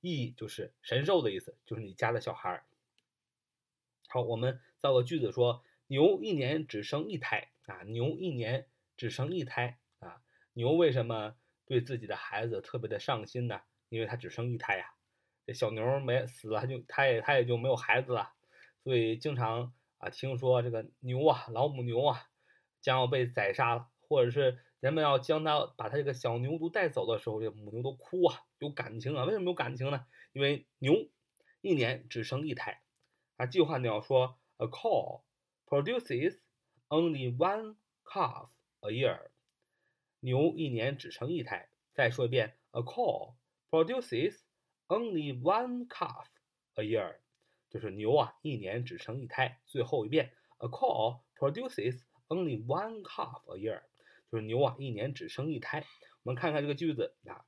[0.00, 2.64] 意义，就是神兽的意思，就是你家的小孩儿。
[4.08, 10.22] 好，我们造个句子说：牛一年只生一胎啊，牛一年只生一胎啊。
[10.54, 13.60] 牛为什么对自己的孩子特别的上心呢？
[13.90, 14.94] 因为它只生一胎呀。”
[15.46, 18.32] 这小牛没死了，就它也它也就没有孩子了，
[18.84, 22.28] 所以经常啊听说这个牛啊老母牛啊
[22.80, 29.24] 将要被宰杀了，或者是人们要将它把它这个小牛犊带走的时候，这母牛都哭啊，有感情啊。
[29.24, 30.06] 为什么有感情呢？
[30.32, 31.08] 因为牛
[31.60, 32.82] 一年只生一胎
[33.36, 33.46] 啊。
[33.46, 35.22] 计划鸟说，A cow
[35.66, 36.38] produces
[36.88, 38.48] only one calf
[38.80, 39.28] a year。
[40.20, 41.68] 牛一年只生一胎。
[41.92, 43.34] 再说一遍，A cow
[43.70, 44.38] produces
[44.91, 46.27] Only one calf
[46.75, 47.17] a year，
[47.69, 49.59] 就是牛啊，一年只生一胎。
[49.65, 53.81] 最后一遍，A cow produces only one calf a year，
[54.31, 55.85] 就是牛啊，一年只生一胎。
[56.23, 57.43] 我们看看这个句子啊，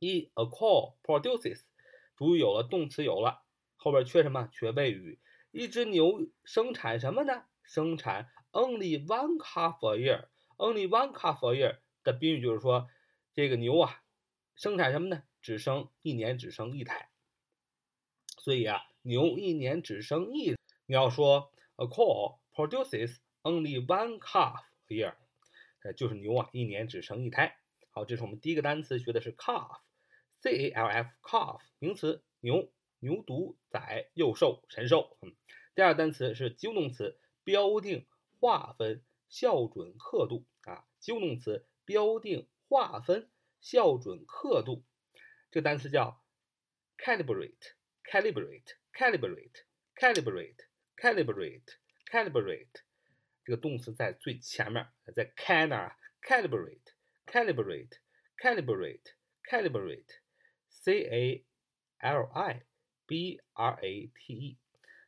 [0.00, 1.60] 一 a cow produces。
[2.16, 3.42] 主语有了，动词有了，
[3.76, 4.48] 后边缺什么？
[4.50, 5.20] 缺谓语。
[5.50, 7.44] 一只牛生产什么呢？
[7.62, 10.28] 生产 only one calf a year。
[10.56, 12.88] only one calf a year 的宾语就是说，
[13.34, 14.02] 这个牛啊，
[14.54, 15.24] 生产什么呢？
[15.42, 17.10] 只生一年只生一胎。
[18.38, 20.56] 所以啊，牛一年只生一。
[20.86, 25.14] 你要说 a cow produces only one calf a year，
[25.82, 27.58] 呃，就是牛啊，一年只生一胎。
[27.90, 29.80] 好，这是我们第一个单词学的是 calf。
[30.42, 32.70] C A L F calf 名词牛
[33.00, 35.16] 牛犊仔幼兽神兽。
[35.20, 35.34] 嗯，
[35.74, 38.06] 第二个单词是及物动词标定
[38.38, 43.28] 划分校准刻度啊，及物动词标定划分
[43.60, 44.84] 校准刻度。
[45.50, 46.22] 这个单词叫
[46.98, 49.64] calibrate calibrate calibrate
[49.94, 51.76] calibrate calibrate
[52.10, 52.68] calibrate。
[53.44, 55.96] 这个动词在最前面，在 can 那儿
[60.85, 61.43] C A
[61.99, 62.61] L I
[63.07, 64.57] B R A T E,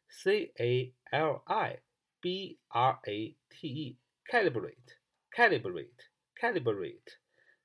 [0.10, 1.80] C A L I
[2.22, 3.98] B R A T E,
[4.30, 4.98] calibrate,
[5.36, 6.10] calibrate,
[6.40, 7.18] calibrate,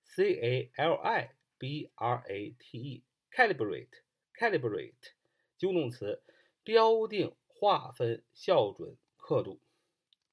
[0.05, 3.05] C A L I B R A T E,
[3.35, 4.03] calibrate,
[4.39, 5.13] calibrate，
[5.57, 6.23] 及物动词，
[6.63, 9.61] 标定、划分、校准、刻度，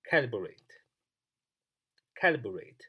[0.04, 0.60] calibrate,
[2.16, 2.86] calibrate,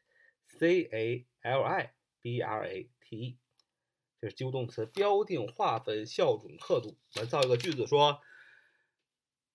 [0.58, 3.38] C A L I B R A T E。
[4.21, 6.95] 这是及物动词，标定、划分、校准、刻度。
[7.19, 8.21] 我造一个句子说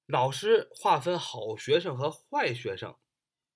[0.06, 2.96] 老师划分好学生和坏学生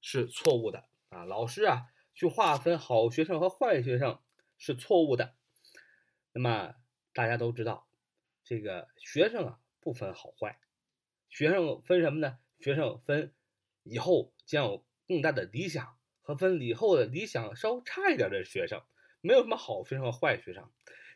[0.01, 1.25] 是错误的啊！
[1.25, 4.21] 老师啊，去划分好学生和坏学生
[4.57, 5.35] 是错误的。
[6.33, 6.75] 那么
[7.13, 7.89] 大家都知道，
[8.45, 10.61] 这个学生啊不分好坏，
[11.29, 12.39] 学生分什么呢？
[12.61, 13.35] 学生分
[13.83, 18.81] 以后将有更大的理想和分以后的理想稍差一点的学生，
[19.21, 20.71] 没有什么好学生和坏学生，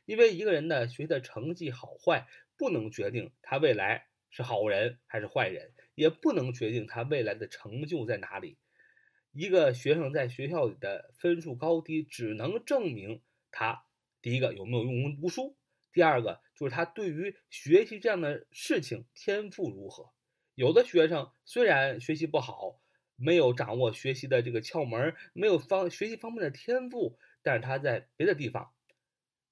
[0.05, 4.07] 因为一个人的学习的成绩好坏不能决定他未来。
[4.37, 8.59] 是好人还是坏人，也不能决定他未来的成就在哪里。
[9.31, 13.23] 一个学生在学校里的分数高低，只能证明
[13.53, 13.85] 他
[14.21, 15.57] 第一个有没有用功读书，
[15.93, 20.11] 第二个就是他对于学习这样的事情天赋如何。
[20.57, 22.81] 有的学生虽然学习不好，
[23.15, 28.73] 没有掌握学习的这个窍门，没有方学习方面的天赋，但是他在别的地方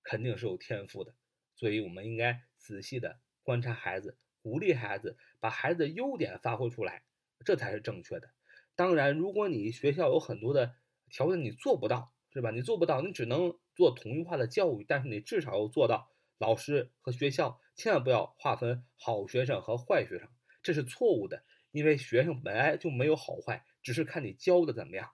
[0.03, 1.15] 肯定是有天赋的。
[1.55, 4.19] 所以，我们应该仔细的观察孩子。
[4.43, 7.05] 鼓励孩子把孩子的优点发挥出来，
[7.45, 8.33] 这才是正确的。
[8.75, 10.75] 当然，如果你学校有很多的
[11.11, 12.51] 条件你做不到，是吧？
[12.51, 16.11] 你做不到，你只能做统一化的教育，但是你至少要做到。
[16.39, 20.29] 老师和学校千万不要划分好学生和坏学生，
[20.61, 21.45] 这是错误的。
[21.71, 25.13] 因为学生本来就没有好坏，只是看你教的怎么样。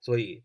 [0.00, 0.42] 所以，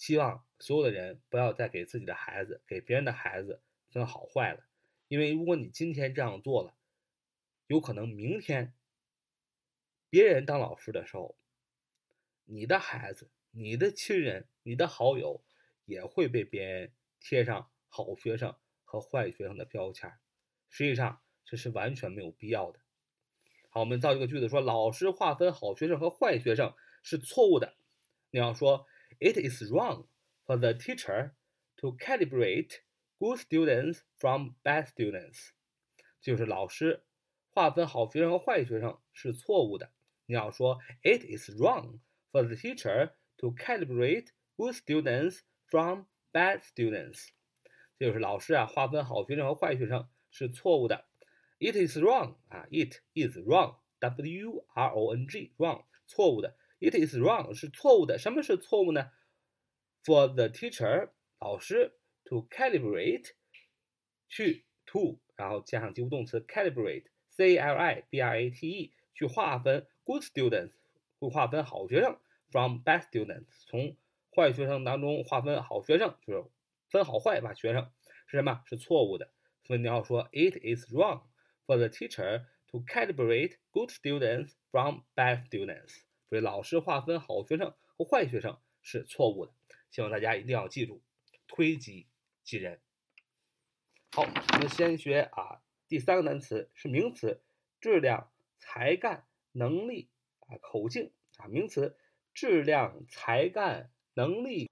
[0.00, 3.60] 希望所有的人不要再给自己的孩子、给别人的孩子
[3.90, 4.64] 分好坏了。
[5.08, 6.74] 因为如果你今天这样做了，
[7.66, 8.72] 有可能明天
[10.08, 11.36] 别人当老师的时候，
[12.46, 15.44] 你的孩子、你的亲人、你的好友
[15.84, 20.10] 也会被别人贴上好学生和坏学生的标签。
[20.70, 22.80] 实际上这是完全没有必要的。
[23.68, 27.74] 好，我们造一个句子说：老师划分好学生和坏学生是错误的。
[28.30, 28.86] 你要说
[29.19, 30.07] ：It is wrong
[30.45, 31.31] for the teacher
[31.77, 32.81] to calibrate.
[33.17, 35.51] Good students from bad students，
[36.19, 37.05] 就是老师
[37.53, 39.93] 划分好学生和坏学生是错误的。
[40.25, 44.27] 你要说，It is wrong for the teacher to calibrate
[44.57, 45.39] good students
[45.69, 47.29] from bad students，
[47.97, 51.05] 就是老师啊划分好学生和坏学生是错误的。
[51.59, 56.57] It is wrong 啊，It is wrong，W R O N G wrong 错误的。
[56.79, 58.17] It is wrong 是错误的。
[58.17, 59.11] 什么是错误呢？
[60.03, 61.93] For the teacher 老师。
[62.27, 63.33] to calibrate，
[64.27, 70.71] 去 to，然后加上及物动词 calibrate，c l i b r a t e，去划分 good students，
[71.19, 72.17] 会划分好学生
[72.49, 73.95] from bad students，从
[74.35, 76.43] 坏学生当中划分好学生，就是
[76.89, 77.53] 分好坏吧。
[77.53, 77.91] 学生
[78.25, 78.63] 是什么？
[78.65, 79.29] 是错误的。
[79.63, 81.21] 所以你要说 it is wrong
[81.67, 86.01] for the teacher to calibrate good students from bad students。
[86.30, 89.52] 所以老师划分好学生和坏学生是错误的。
[89.90, 91.02] 希望大家一定要记住，
[91.46, 92.06] 推己。
[92.42, 92.80] 及人？
[94.10, 97.42] 好，我们先学啊，第三个单词是名词，
[97.80, 100.08] 质量、才干、能力
[100.40, 101.96] 啊，口径啊，名词，
[102.34, 104.68] 质量、才干、能力，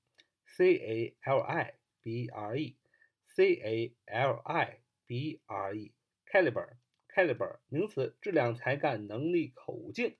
[0.55, 1.73] C A L I
[2.03, 2.77] B R E,
[3.25, 5.91] C A L I B R E,
[6.31, 6.77] caliber,
[7.09, 10.15] caliber 名词，质量、才干、能力、口径。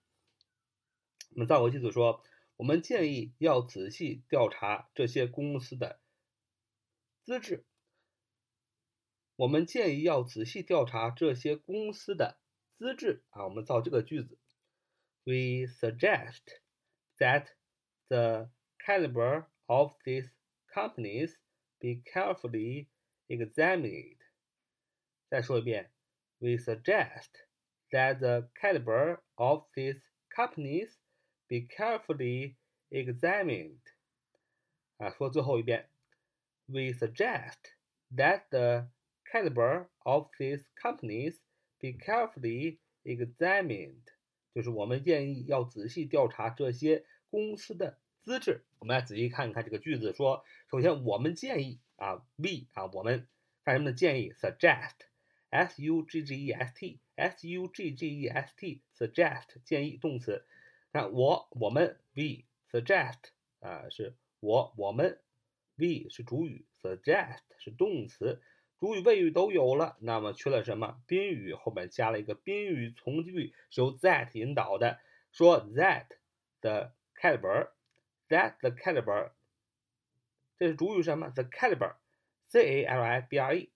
[1.34, 2.24] 我们造个句子说，
[2.58, 6.00] 我们建议要仔细调查这些公司的
[7.22, 7.64] 资质。
[9.36, 12.40] 我们建议要仔细调查这些公司的
[12.72, 13.44] 资质啊。
[13.44, 14.40] 我们造这个句子
[15.25, 16.61] ，We suggest
[17.19, 17.49] that
[18.09, 18.49] the
[18.85, 20.31] caliber of these
[20.73, 21.39] companies
[21.81, 22.89] be carefully
[23.29, 24.17] examined.
[25.29, 25.91] 再说一遍，
[26.39, 27.29] We suggest
[27.91, 30.01] that the caliber of these
[30.35, 30.99] companies
[31.47, 32.57] be carefully
[32.91, 33.81] examined.
[34.99, 35.89] 啊，说最后一遍，
[36.67, 37.59] We suggest
[38.17, 38.89] that the
[39.31, 41.37] caliber of these companies
[41.79, 44.05] be carefully examined.
[44.54, 50.14] 就是我们建议要仔细调查这些公司的资质，我们来仔细看一看这个句子。
[50.14, 53.28] 说，首先我们建议啊，we 啊，我们
[53.66, 60.46] 看什么的建议？suggest，s u g g e s t，s u g g e s t，suggest 建议动词。
[60.92, 63.20] 看我我们 we suggest
[63.60, 65.20] 啊，是我我们
[65.76, 68.42] we 是主语，suggest 是动词，
[68.84, 71.02] 主语谓语都有了，那么缺了什么？
[71.08, 75.00] 宾语后面加了一个宾语从句，是由 that 引导的，
[75.32, 76.08] 说 that
[76.60, 77.70] 的 caliber。
[78.28, 79.32] That the caliber，
[80.58, 83.72] 这是主语什么？The caliber，c a l i b r e，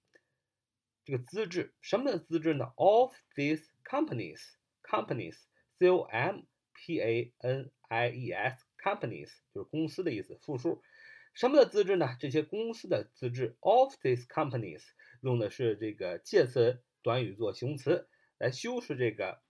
[1.06, 6.42] 这个资质，什么的资质呢？Of these companies，companies，c o m
[6.74, 10.84] p a n i e s，companies 就是公司的意思，复数。
[11.34, 12.18] 什么的资质呢？
[12.20, 13.58] 这些公司的资质。
[13.60, 14.82] Of these companies
[15.22, 18.08] 用的是这个介词短语做形容词
[18.38, 19.42] 来修饰这个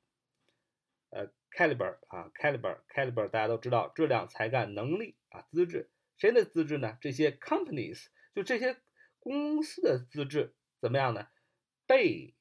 [1.09, 5.89] 呃 caliber 啊 caliber caliber 大家都知道质量、才干、能力啊资质。
[6.17, 6.97] 谁的资质呢？
[7.00, 8.77] 这些 companies 就这些
[9.19, 11.27] 公司的资质怎么样呢？
[11.86, 12.33] 被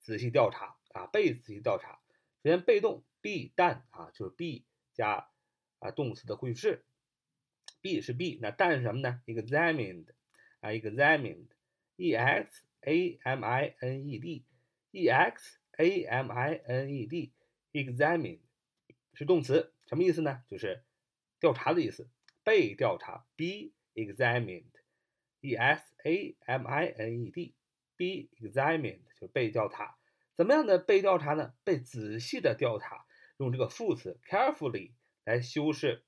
[0.00, 2.00] 仔细调查啊，被仔细调查。
[2.42, 5.30] 首先被动 be done 啊，就是 be 加
[5.78, 6.84] 啊动词的过去式
[7.82, 10.06] ，be 是 be，那 done 是什么呢？examined
[10.60, 11.46] 啊，examined
[11.98, 16.90] ，examined，e x a m i n e d，e x a m i n
[18.28, 18.40] e
[19.14, 20.42] 是动词，什么意思呢？
[20.48, 20.84] 就是
[21.40, 22.08] 调查的意思，
[22.44, 27.54] 被调查，be examined，e s a m i n e d。
[27.98, 29.98] be examined 就被调查，
[30.36, 31.54] 怎么样的被调查呢？
[31.64, 33.04] 被仔细的调查，
[33.38, 34.92] 用这个副词 carefully
[35.24, 36.04] 来修饰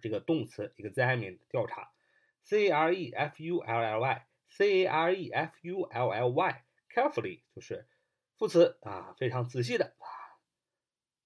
[0.00, 1.92] 这个动词 examined 调查
[2.42, 2.72] carefully
[4.56, 7.86] carefully，carefully 就是
[8.34, 10.06] 副词啊，非常仔细的啊，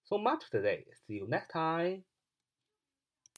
[0.04, 0.86] So much today.
[1.06, 2.11] See you next time.